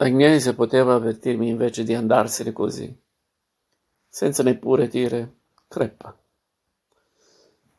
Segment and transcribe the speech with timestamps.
[0.00, 2.96] Agnese poteva avvertirmi invece di andarsene così,
[4.08, 6.16] senza neppure dire crepa.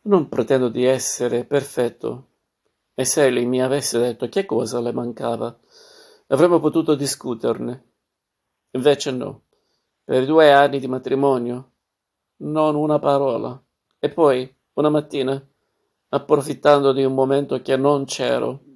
[0.01, 2.27] Non pretendo di essere perfetto,
[2.93, 5.57] e se lei mi avesse detto che cosa le mancava,
[6.27, 7.91] avremmo potuto discuterne.
[8.71, 9.43] Invece no,
[10.03, 11.71] per due anni di matrimonio,
[12.39, 13.63] non una parola.
[13.97, 15.41] E poi, una mattina,
[16.09, 18.67] approfittando di un momento che non c'ero,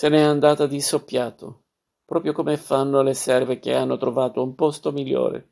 [0.00, 1.64] se n'è andata di soppiato,
[2.06, 5.50] proprio come fanno le serve che hanno trovato un posto migliore.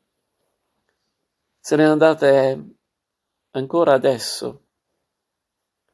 [1.59, 2.59] Se n'è andata e
[3.51, 4.63] ancora adesso,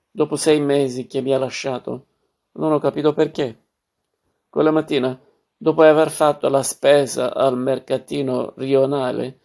[0.10, 2.06] dopo sei mesi che mi ha lasciato,
[2.54, 3.66] non ho capito perché.
[4.48, 5.20] Quella mattina,
[5.58, 9.40] dopo aver fatto la spesa al mercatino rionale,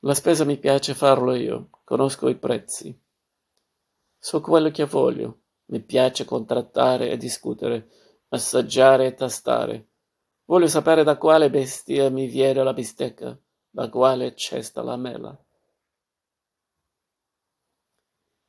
[0.00, 3.00] la spesa mi piace farlo io, conosco i prezzi.
[4.18, 7.90] So quello che voglio, mi piace contrattare e discutere
[8.30, 9.86] assaggiare e tastare.
[10.44, 13.38] Voglio sapere da quale bestia mi viene la bistecca,
[13.70, 15.36] da quale cesta la mela.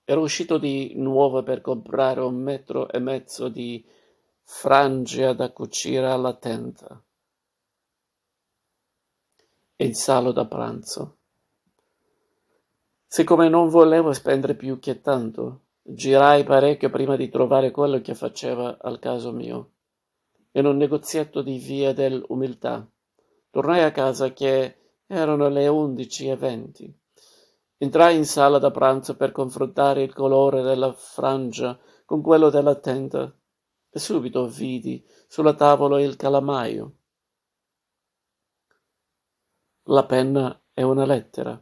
[0.04, 3.86] Ero uscito di nuovo per comprare un metro e mezzo di
[4.44, 7.02] frangia da cucire alla tenda
[9.76, 11.18] e il salo da pranzo.
[13.08, 18.78] Siccome non volevo spendere più che tanto, Girai parecchio prima di trovare quello che faceva
[18.80, 19.72] al caso mio.
[20.52, 22.88] In un negozietto di via dell'umiltà.
[23.50, 26.94] Tornai a casa che erano le undici e venti.
[27.78, 33.34] Entrai in sala da pranzo per confrontare il colore della frangia con quello della tenda
[33.90, 36.95] e subito vidi sulla tavola il calamaio.
[39.86, 41.60] La penna è una lettera.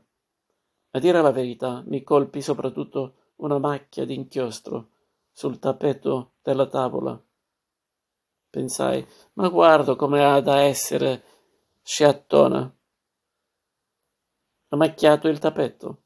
[0.92, 4.90] A dire la verità, mi colpì soprattutto una macchia d'inchiostro
[5.32, 7.22] sul tappeto della tavola.
[8.50, 11.24] Pensai, ma guardo come ha da essere
[11.84, 12.76] sciattona.
[14.70, 16.04] Ha macchiato il tappeto.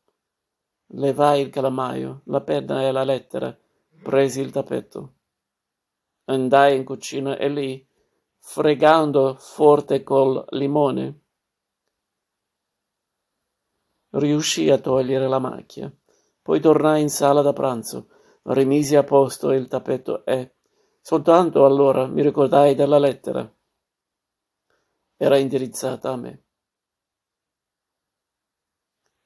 [0.95, 3.57] Levai il calamaio, la penna e la lettera,
[4.03, 5.13] presi il tappeto.
[6.25, 7.87] Andai in cucina e lì,
[8.37, 11.21] fregando forte col limone,
[14.11, 15.91] riuscì a togliere la macchia.
[16.43, 18.09] Poi tornai in sala da pranzo,
[18.43, 20.55] rimisi a posto il tappeto e,
[20.99, 23.49] soltanto allora, mi ricordai della lettera.
[25.15, 26.43] Era indirizzata a me.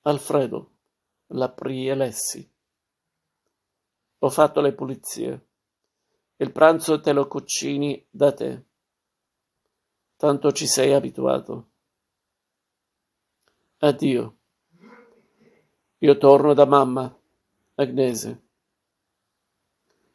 [0.01, 0.72] Alfredo,
[1.29, 2.53] l'aprii e lessi.
[4.19, 5.47] Ho fatto le pulizie.
[6.35, 8.66] Il pranzo te lo cucini da te.
[10.17, 11.69] Tanto ci sei abituato.
[13.79, 14.36] Addio.
[16.02, 17.12] Io torno da mamma,
[17.74, 18.41] Agnese.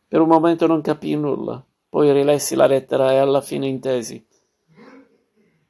[0.06, 4.25] Per un momento non capii nulla, poi rilessi la lettera e alla fine intesi.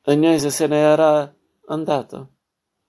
[0.02, 1.34] Agnese se ne era
[1.66, 2.28] andata.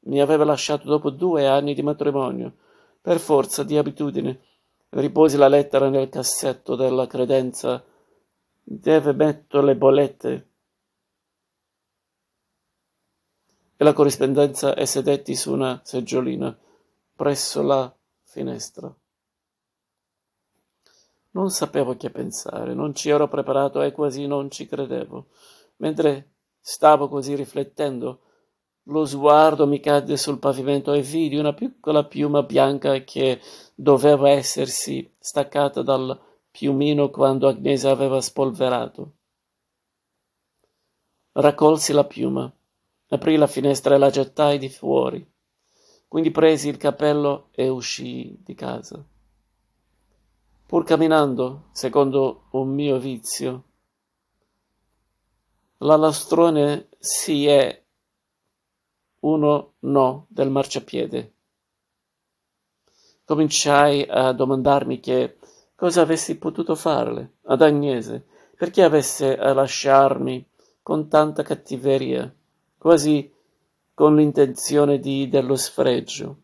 [0.06, 2.56] Mi aveva lasciato dopo due anni di matrimonio.
[3.02, 4.42] Per forza di abitudine,
[4.90, 7.82] riposi la lettera nel cassetto della credenza.
[8.62, 10.48] Deve metto le bollette.
[13.78, 16.58] E la corrispondenza e sedetti su una seggiolina
[17.24, 17.90] presso la
[18.24, 18.94] finestra.
[21.32, 25.28] Non sapevo che pensare, non ci ero preparato e quasi non ci credevo.
[25.78, 28.24] Mentre stavo così riflettendo,
[28.88, 33.40] lo sguardo mi cadde sul pavimento e vidi una piccola piuma bianca che
[33.74, 36.20] doveva essersi staccata dal
[36.52, 39.14] piumino quando Agnese aveva spolverato.
[41.32, 42.54] Raccolsi la piuma,
[43.08, 45.33] aprì la finestra e la gettai di fuori.
[46.14, 49.04] Quindi presi il cappello e uscii di casa.
[50.68, 53.64] Pur camminando, secondo un mio vizio,
[55.78, 57.84] la lastrone sì è
[59.22, 61.34] uno no del marciapiede.
[63.26, 65.40] Cominciai a domandarmi che
[65.74, 70.48] cosa avessi potuto farle ad Agnese, perché avesse a lasciarmi
[70.84, 72.32] con tanta cattiveria,
[72.78, 73.33] quasi
[73.94, 76.38] con l'intenzione di dello sfregio.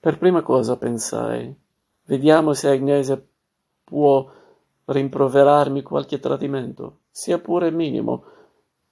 [0.00, 1.54] Per prima cosa pensai,
[2.04, 3.28] vediamo se Agnese
[3.84, 4.28] può
[4.86, 8.24] rimproverarmi qualche tradimento, sia pure minimo.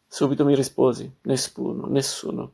[0.06, 2.52] Subito mi risposi, nessuno, nessuno.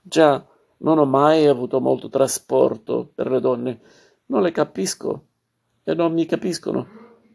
[0.00, 0.44] Già,
[0.78, 3.80] non ho mai avuto molto trasporto per le donne,
[4.26, 5.24] non le capisco
[5.84, 6.88] e non mi capiscono,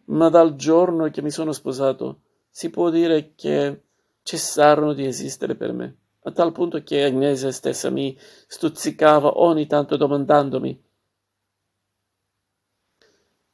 [0.06, 2.22] ma dal giorno che mi sono sposato
[2.56, 3.82] si può dire che
[4.24, 8.18] cessarono di esistere per me, a tal punto che Agnese stessa mi
[8.48, 10.82] stuzzicava ogni tanto domandandomi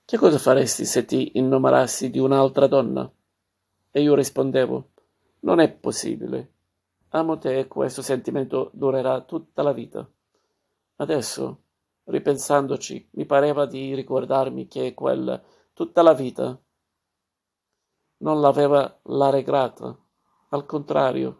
[0.06, 3.12] che cosa faresti se ti innamorassi di un'altra donna?
[3.89, 4.89] E io rispondevo,
[5.39, 6.51] non è possibile.
[7.09, 10.07] Amo te e questo sentimento durerà tutta la vita.
[10.98, 11.62] Adesso,
[12.03, 15.42] ripensandoci, mi pareva di ricordarmi che quel
[15.74, 16.56] tutta la vita
[18.22, 19.96] non l'aveva la regrata,
[20.50, 21.38] al contrario,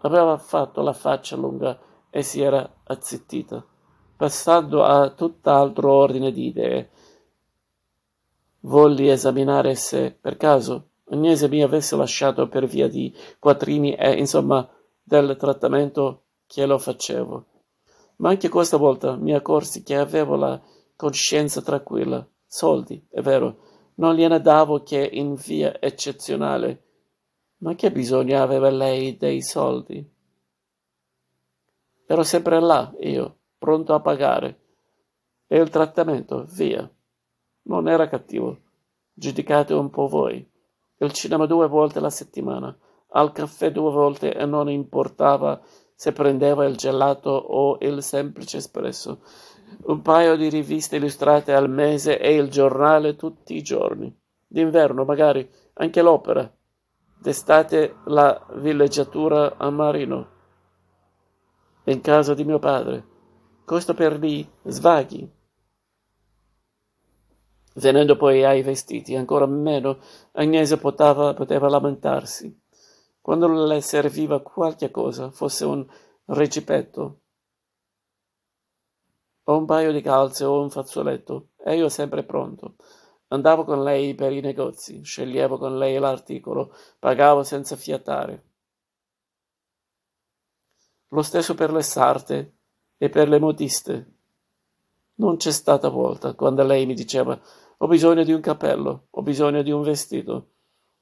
[0.00, 1.78] aveva fatto la faccia lunga
[2.10, 3.64] e si era azzittita,
[4.16, 6.90] passando a tutt'altro ordine di idee.
[8.60, 14.68] Volli esaminare se, per caso, Agnese mi avesse lasciato per via di quattrini e, insomma,
[15.02, 17.46] del trattamento che lo facevo.
[18.16, 20.60] Ma anche questa volta mi accorsi che avevo la
[20.96, 22.26] coscienza tranquilla.
[22.46, 23.67] Soldi, è vero,
[23.98, 26.84] non gliene davo che in via eccezionale.
[27.58, 30.16] Ma che bisogno aveva lei dei soldi?
[32.06, 34.60] Ero sempre là, io, pronto a pagare.
[35.46, 36.88] E il trattamento, via.
[37.62, 38.58] Non era cattivo.
[39.12, 40.48] Giudicate un po' voi.
[40.98, 42.76] Il cinema due volte alla settimana,
[43.10, 45.60] al caffè due volte e non importava
[45.94, 49.20] se prendeva il gelato o il semplice espresso,
[49.84, 54.14] un paio di riviste illustrate al mese e il giornale tutti i giorni.
[54.46, 56.50] D'inverno magari anche l'opera.
[57.20, 60.28] D'estate la villeggiatura a Marino.
[61.84, 63.06] In casa di mio padre.
[63.64, 65.30] Questo per gli svaghi.
[67.74, 69.98] Venendo poi ai vestiti, ancora meno
[70.32, 72.66] Agnese poteva, poteva lamentarsi
[73.28, 75.86] quando le serviva qualche cosa, fosse un
[76.28, 77.24] recipetto
[79.50, 82.76] o un paio di calze o un fazzoletto, e io sempre pronto.
[83.28, 88.44] Andavo con lei per i negozi, sceglievo con lei l'articolo, pagavo senza fiatare.
[91.08, 92.56] Lo stesso per le sarte
[92.98, 94.12] e per le modiste.
[95.14, 97.40] Non c'è stata volta quando lei mi diceva
[97.78, 100.50] ho bisogno di un cappello, ho bisogno di un vestito,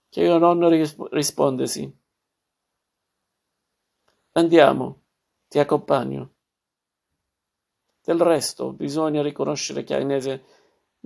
[0.08, 1.92] che io non risp- rispondesi.
[4.32, 5.02] Andiamo,
[5.48, 6.35] ti accompagno.
[8.06, 10.44] Del resto, bisogna riconoscere che Agnese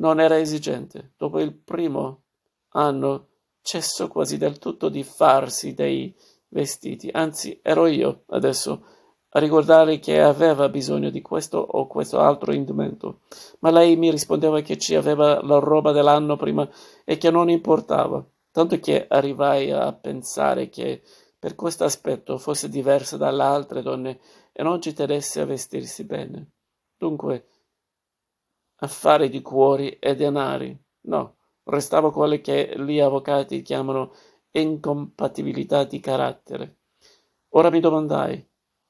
[0.00, 1.14] non era esigente.
[1.17, 2.25] Dopo il primo
[2.73, 3.29] anno
[3.62, 6.14] cessò quasi del tutto di farsi dei
[6.49, 8.85] vestiti, anzi ero io adesso
[9.31, 13.20] a ricordare che aveva bisogno di questo o questo altro indumento,
[13.61, 16.69] ma lei mi rispondeva che ci aveva la roba dell'anno prima
[17.06, 21.00] e che non importava, tanto che arrivai a pensare che
[21.38, 24.20] per questo aspetto fosse diversa dalle altre donne
[24.52, 26.50] e non ci tenesse a vestirsi bene.
[27.00, 27.47] Dunque,
[28.81, 30.79] affari di cuori e denari.
[31.06, 34.12] No, restava quelle che gli avvocati chiamano
[34.50, 36.76] incompatibilità di carattere.
[37.55, 38.47] Ora mi domandai,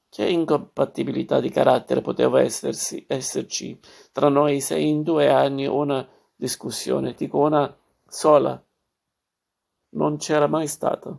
[0.09, 3.79] che incompatibilità di carattere poteva essersi, esserci
[4.11, 6.05] tra noi se in due anni una
[6.35, 7.73] discussione, dico una
[8.05, 8.61] sola,
[9.91, 11.17] non c'era mai stata.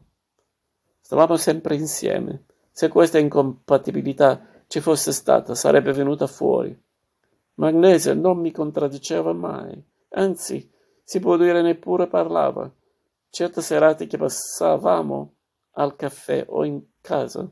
[1.00, 2.44] Stavamo sempre insieme.
[2.70, 6.74] Se questa incompatibilità ci fosse stata, sarebbe venuta fuori.
[7.56, 10.72] Magnese non mi contraddiceva mai, anzi,
[11.04, 12.72] si può dire neppure parlava.
[13.28, 15.34] Certe serate che passavamo
[15.72, 17.46] al caffè o in casa,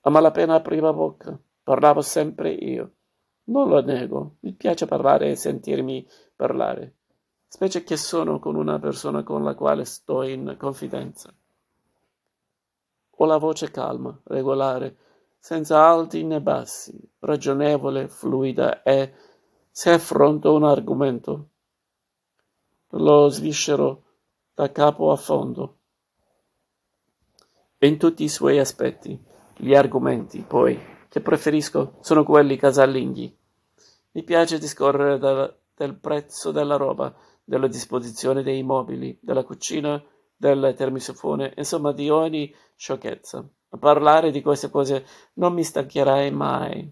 [0.00, 2.92] a malapena apriva bocca, parlavo sempre io.
[3.44, 6.94] Non lo nego, mi piace parlare e sentirmi parlare,
[7.46, 11.30] specie che sono con una persona con la quale sto in confidenza.
[13.16, 14.96] Ho la voce calma, regolare,
[15.38, 19.12] senza alti né bassi, ragionevole, fluida e,
[19.70, 21.48] se affronto un argomento,
[22.90, 24.02] lo sviscero
[24.54, 25.76] da capo a fondo.
[27.78, 29.18] In tutti i suoi aspetti,
[29.56, 30.78] gli argomenti, poi,
[31.08, 33.36] che preferisco sono quelli casalinghi.
[34.12, 37.14] Mi piace discorrere da, del prezzo della roba,
[37.44, 40.02] della disposizione dei mobili, della cucina,
[40.36, 43.48] del termisofone, insomma di ogni sciocchezza.
[43.70, 46.90] A parlare di queste cose non mi stancherai mai.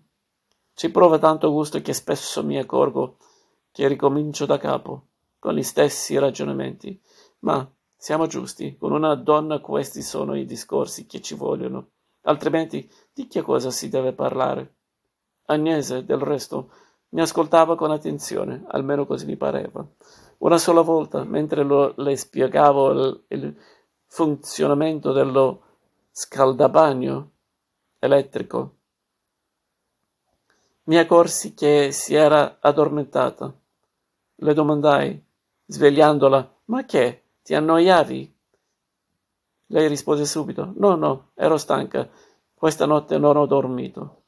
[0.75, 3.17] Ci prova tanto gusto che spesso mi accorgo
[3.73, 5.07] che ricomincio da capo,
[5.39, 7.01] con gli stessi ragionamenti.
[7.41, 7.67] Ma
[7.97, 11.93] siamo giusti, con una donna questi sono i discorsi che ci vogliono.
[12.23, 14.75] Altrimenti di che cosa si deve parlare?
[15.47, 16.71] Agnese, del resto,
[17.11, 19.87] mi ascoltava con attenzione, almeno così mi pareva.
[20.39, 23.57] Una sola volta, mentre lo, le spiegavo il, il
[24.07, 25.63] funzionamento dello
[26.19, 27.33] scaldabagno
[27.99, 28.77] elettrico,
[30.85, 33.55] mi accorsi che si era addormentata.
[34.37, 35.23] Le domandai,
[35.67, 37.25] svegliandola, ma che?
[37.43, 38.35] Ti annoiavi?
[39.67, 42.09] Lei rispose subito, no, no, ero stanca,
[42.55, 44.23] questa notte non ho dormito.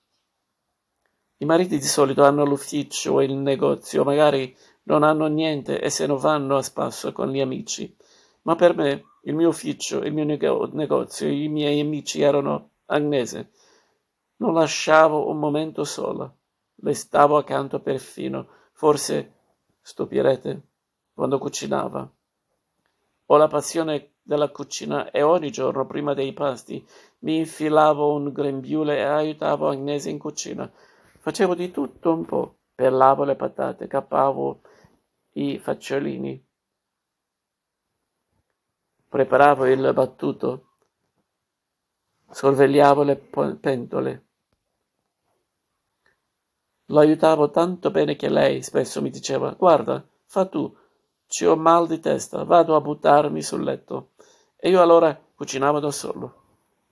[1.38, 6.06] I mariti di solito hanno l'ufficio o il negozio, magari non hanno niente e se
[6.06, 7.96] ne vanno a spasso con gli amici.
[8.48, 13.50] Ma per me, il mio ufficio, il mio negozio, i miei amici erano Agnese.
[14.36, 16.34] Non lasciavo un momento sola.
[16.76, 19.34] Le stavo accanto perfino, forse
[19.82, 20.62] stupirete,
[21.12, 22.10] quando cucinava.
[23.26, 26.82] Ho la passione della cucina e ogni giorno, prima dei pasti,
[27.18, 30.72] mi infilavo un grembiule e aiutavo Agnese in cucina.
[31.18, 32.56] Facevo di tutto un po'.
[32.74, 34.62] Pellavo le patate, cappavo
[35.32, 36.47] i facciolini,
[39.08, 40.66] preparavo il battuto,
[42.30, 44.26] sorvegliavo le pentole.
[46.86, 50.74] Lo aiutavo tanto bene che lei spesso mi diceva guarda, fa tu,
[51.26, 54.12] ci ho mal di testa, vado a buttarmi sul letto.
[54.56, 56.34] E io allora cucinavo da solo.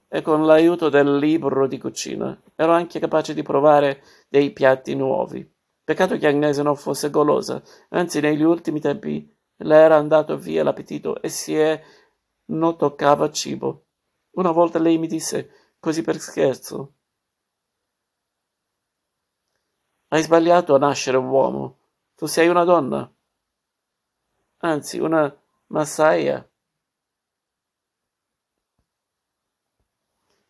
[0.09, 5.51] E con l'aiuto del libro di cucina ero anche capace di provare dei piatti nuovi.
[5.83, 11.21] Peccato che Agnese non fosse golosa, anzi negli ultimi tempi le era andato via l'appetito
[11.23, 11.81] e si è
[12.47, 13.87] non toccava cibo.
[14.33, 16.95] Una volta lei mi disse, così per scherzo,
[20.09, 21.79] hai sbagliato a nascere uomo,
[22.15, 23.11] tu sei una donna,
[24.59, 25.35] anzi una
[25.67, 26.49] massaia.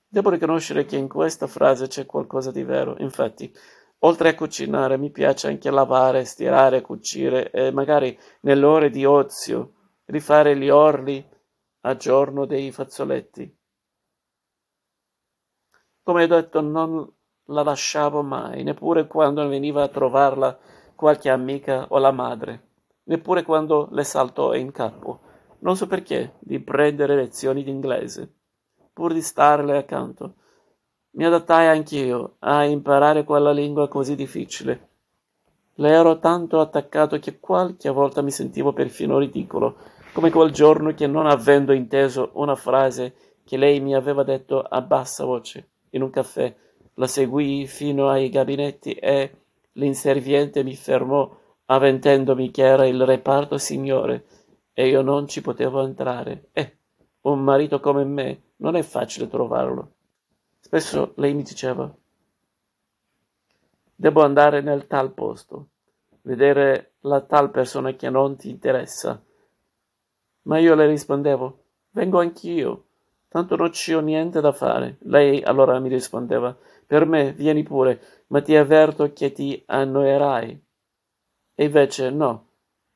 [0.09, 3.53] Devo riconoscere che in questa frase c'è qualcosa di vero, infatti
[4.01, 9.73] Oltre a cucinare mi piace anche lavare, stirare, cucire e magari nelle ore di ozio
[10.07, 11.27] rifare gli orli
[11.87, 13.57] a giorno dei fazzoletti.
[16.03, 17.13] Come detto, non
[17.47, 20.59] la lasciavo mai, neppure quando veniva a trovarla
[20.95, 22.69] qualche amica o la madre,
[23.05, 25.21] neppure quando le saltò in capo,
[25.61, 28.35] non so perché, di prendere lezioni d'inglese,
[28.93, 30.35] pur di starle accanto
[31.17, 34.89] mi adattai anch'io a imparare quella lingua così difficile.
[35.77, 39.77] Le ero tanto attaccato che qualche volta mi sentivo perfino ridicolo,
[40.17, 44.81] come quel giorno che non avendo inteso una frase che lei mi aveva detto a
[44.81, 46.57] bassa voce in un caffè,
[46.95, 49.31] la seguii fino ai gabinetti e
[49.73, 51.31] l'inserviente mi fermò
[51.67, 54.25] avventendomi che era il reparto signore
[54.73, 56.49] e io non ci potevo entrare.
[56.53, 56.79] Eh,
[57.21, 59.97] un marito come me non è facile trovarlo.
[60.59, 61.95] Spesso lei mi diceva,
[63.95, 65.67] devo andare nel tal posto,
[66.23, 69.23] vedere la tal persona che non ti interessa.
[70.47, 71.59] Ma io le rispondevo,
[71.91, 72.85] vengo anch'io,
[73.29, 74.97] tanto non ci ho niente da fare.
[75.03, 80.65] Lei allora mi rispondeva, per me vieni pure, ma ti avverto che ti annoierai.
[81.55, 82.47] E invece no,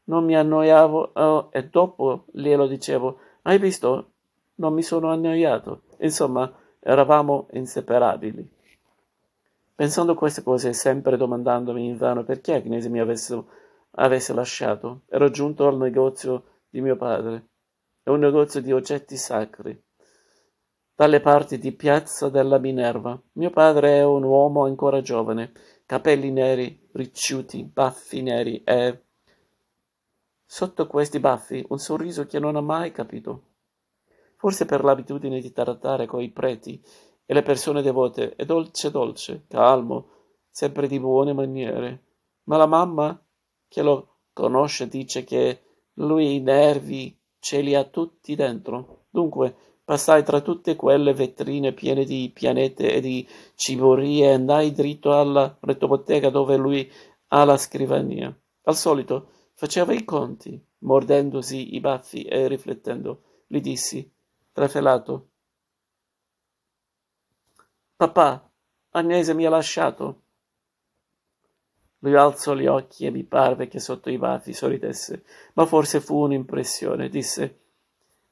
[0.04, 4.10] non mi annoiavo oh, e dopo glielo dicevo, hai visto?
[4.56, 5.82] Non mi sono annoiato.
[5.98, 6.52] Insomma,
[6.82, 8.48] Eravamo inseparabili.
[9.74, 13.42] Pensando queste cose e sempre domandandomi invano perché Agnese mi avesse,
[13.92, 17.48] avesse lasciato, ero giunto al negozio di mio padre.
[18.02, 19.78] È un negozio di oggetti sacri.
[20.94, 23.20] Dalle parti di Piazza della Minerva.
[23.32, 25.52] Mio padre è un uomo ancora giovane,
[25.84, 29.04] capelli neri, ricciuti, baffi neri e...
[30.44, 33.50] Sotto questi baffi un sorriso che non ha mai capito
[34.40, 36.82] forse per l'abitudine di trattare coi preti
[37.26, 40.08] e le persone devote, è dolce dolce, calmo,
[40.48, 42.04] sempre di buone maniere.
[42.44, 43.22] Ma la mamma,
[43.68, 45.69] che lo conosce, dice che
[46.00, 49.06] lui i nervi ce li ha tutti dentro.
[49.10, 49.54] Dunque,
[49.84, 55.56] passai tra tutte quelle vetrine piene di pianete e di ciborie e andai dritto alla
[55.60, 56.90] rettobottega dove lui
[57.28, 58.34] ha la scrivania.
[58.64, 63.22] Al solito faceva i conti, mordendosi i baffi e riflettendo.
[63.46, 64.08] Gli dissi
[64.52, 65.28] trafelato.
[67.96, 68.50] Papà,
[68.92, 70.22] Agnese mi ha lasciato.
[72.00, 76.16] Lui alzò gli occhi e mi parve che sotto i baffi sorridesse, ma forse fu
[76.22, 77.08] un'impressione.
[77.08, 77.58] Disse,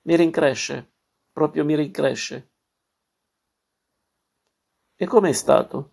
[0.03, 0.91] mi rincresce,
[1.33, 2.49] proprio mi rincresce.
[4.97, 5.91] E com'è stato?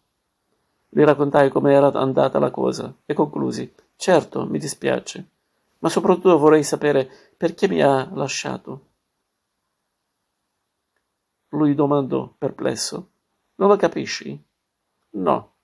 [0.88, 5.28] Gli raccontai come era andata la cosa e conclusi, certo, mi dispiace,
[5.80, 8.88] ma soprattutto vorrei sapere perché mi ha lasciato.
[11.50, 13.10] Lui domandò, perplesso.
[13.56, 14.42] Non lo capisci?
[15.12, 15.55] No.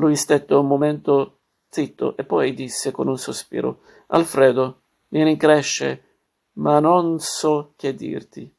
[0.00, 6.04] Lui stette un momento zitto e poi disse con un sospiro, Alfredo, mi rincresce,
[6.52, 8.50] ma non so che dirti.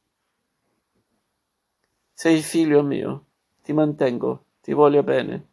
[2.13, 3.25] Sei figlio mio,
[3.63, 5.47] ti mantengo, ti voglio bene,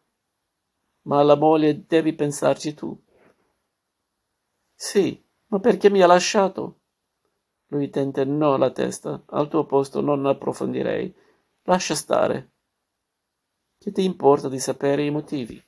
[1.03, 2.95] ma alla moglie devi pensarci tu.
[4.75, 6.81] Sì, ma perché mi ha lasciato?
[7.69, 9.23] Lui tentennò la testa.
[9.25, 11.11] Al tuo posto non approfondirei.
[11.63, 12.51] Lascia stare.
[13.79, 15.63] Che ti importa di sapere i motivi?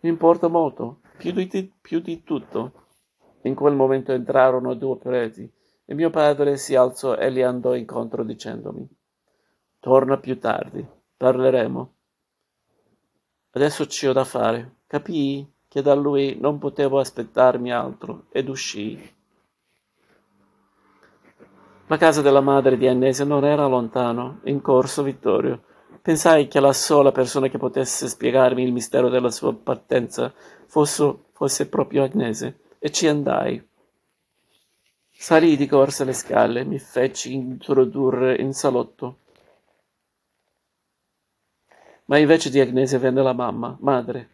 [0.00, 1.00] Mi importa molto.
[1.16, 2.72] più di, più di tutto.
[3.42, 5.50] In quel momento entrarono due preti
[5.84, 8.86] e mio padre si alzò e gli andò incontro dicendomi,
[9.80, 10.86] torna più tardi,
[11.16, 11.94] parleremo.
[13.52, 14.80] Adesso ci ho da fare.
[14.86, 19.16] Capii che da lui non potevo aspettarmi altro ed uscii.
[21.86, 25.62] La casa della madre di Agnese non era lontano, in corso Vittorio.
[26.08, 30.32] Pensai che la sola persona che potesse spiegarmi il mistero della sua partenza
[30.64, 33.62] fosse, fosse proprio Agnese, e ci andai.
[35.10, 39.18] Salii di corsa le scale, mi feci introdurre in salotto.
[42.06, 44.30] Ma invece di Agnese venne la mamma, madre,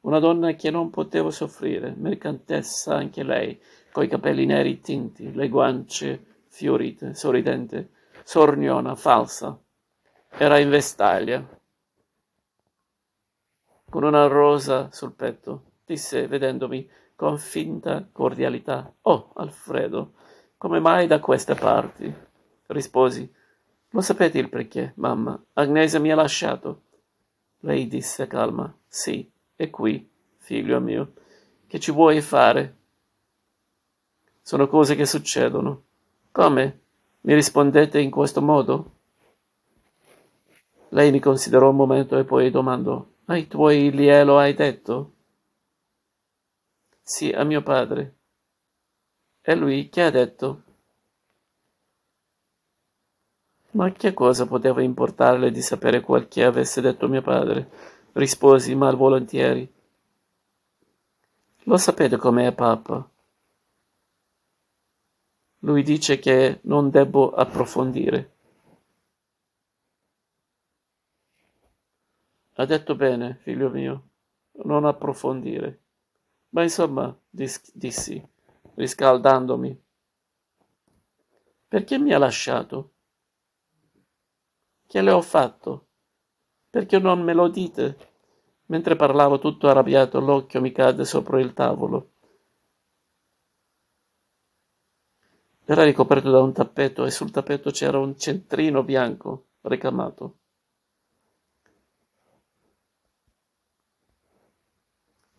[0.00, 3.60] una donna che non potevo soffrire, mercantessa anche lei,
[3.92, 7.90] coi capelli neri tinti, le guance fiorite, sorridente,
[8.24, 9.60] sorniona, falsa.
[10.40, 11.44] Era in vestaglia,
[13.90, 15.72] con una rosa sul petto.
[15.84, 20.12] Disse, vedendomi con finta cordialità, Oh, Alfredo,
[20.56, 22.14] come mai da queste parti?
[22.66, 23.28] Risposi,
[23.88, 25.42] lo sapete il perché, mamma?
[25.54, 26.82] Agnese mi ha lasciato.
[27.62, 31.14] Lei disse calma, sì, è qui, figlio mio.
[31.66, 32.76] Che ci vuoi fare?
[34.40, 35.82] Sono cose che succedono.
[36.30, 36.80] Come?
[37.22, 38.97] Mi rispondete in questo modo?
[40.90, 45.12] Lei mi considerò un momento e poi domandò: Ai tuoi glielo hai detto?
[47.02, 48.16] Sì, a mio padre.
[49.42, 50.62] E lui che ha detto?
[53.72, 57.70] Ma che cosa poteva importarle di sapere quel che avesse detto mio padre?
[58.12, 59.70] Risposi malvolentieri.
[61.64, 63.08] Lo sapete com'è, papà?
[65.60, 68.37] Lui dice che non debbo approfondire.
[72.58, 74.08] Ha detto bene, figlio mio,
[74.64, 75.84] non approfondire.
[76.50, 78.22] Ma insomma, dis- dissi,
[78.74, 79.82] riscaldandomi,
[81.68, 82.94] perché mi ha lasciato?
[84.88, 85.86] Che le ho fatto?
[86.68, 87.96] Perché non me lo dite?
[88.66, 92.10] Mentre parlavo tutto arrabbiato, l'occhio mi cadde sopra il tavolo.
[95.66, 100.38] Era ricoperto da un tappeto e sul tappeto c'era un centrino bianco ricamato.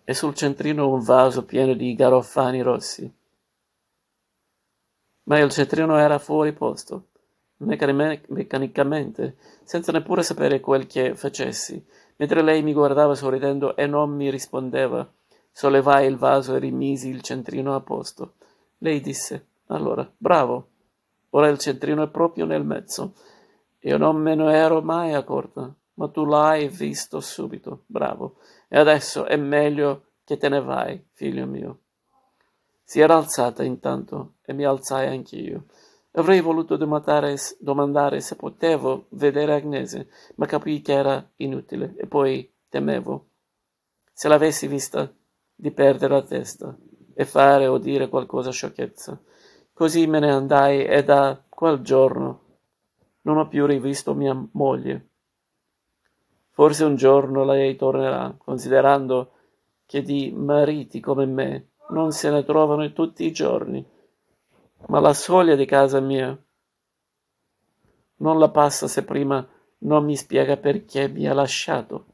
[0.09, 3.13] E sul centrino un vaso pieno di garofani rossi.
[5.25, 7.09] Ma il centrino era fuori posto,
[7.57, 11.85] meccanicamente, senza neppure sapere quel che facessi.
[12.15, 15.07] Mentre lei mi guardava sorridendo e non mi rispondeva,
[15.51, 18.33] sollevai il vaso e rimisi il centrino a posto.
[18.79, 20.69] Lei disse allora, bravo.
[21.29, 23.13] Ora il centrino è proprio nel mezzo.
[23.81, 27.83] Io non me ne ero mai accorta, ma tu l'hai visto subito.
[27.85, 28.37] Bravo.
[28.69, 31.79] E adesso è meglio che te ne vai, figlio mio.
[32.83, 35.65] Si era alzata intanto e mi alzai anch'io.
[36.11, 42.51] Avrei voluto domandare, domandare se potevo vedere Agnese, ma capii che era inutile e poi
[42.69, 43.27] temevo,
[44.13, 45.11] se l'avessi vista,
[45.55, 46.75] di perdere la testa
[47.13, 49.21] e fare o dire qualcosa sciocchezza.
[49.73, 52.43] Così me ne andai e da quel giorno
[53.21, 55.08] non ho più rivisto mia moglie.
[56.59, 59.31] Forse un giorno lei tornerà, considerando
[59.85, 63.81] che di mariti come me non se ne trovano tutti i giorni,
[64.87, 66.37] ma la soglia di casa mia
[68.17, 72.07] non la passa se prima non mi spiega perché mi ha lasciato.